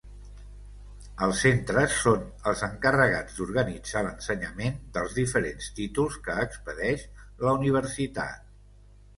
[1.25, 7.05] Els Centres són els encarregats d'organitzar l'ensenyament dels diferents títols que expedeix
[7.47, 8.53] la Universitat.